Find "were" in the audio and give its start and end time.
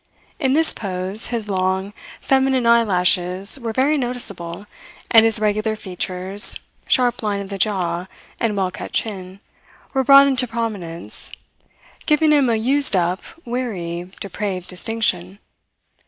3.59-3.71, 9.93-10.03